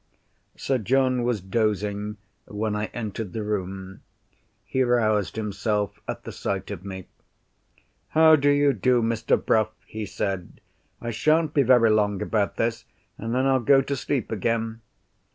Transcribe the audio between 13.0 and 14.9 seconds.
And then I'll go to sleep again."